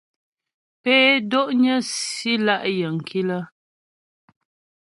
Pé 0.83 0.95
dó'nyə́ 1.29 1.79
si 2.01 2.31
lá' 2.45 2.61
yəŋ 2.77 2.95
kilə́? 3.07 3.41